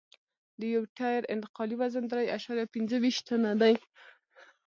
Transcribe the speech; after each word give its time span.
د 0.59 0.61
یو 0.75 0.83
ټیر 0.97 1.21
انتقالي 1.33 1.75
وزن 1.81 2.03
درې 2.07 2.25
اعشاریه 2.35 2.67
پنځه 2.73 2.95
ویشت 3.01 3.21
ټنه 3.29 3.51
دی 3.61 3.73